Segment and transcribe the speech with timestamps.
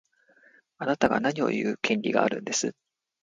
[0.79, 2.73] あなたが何を言う権利があるんです。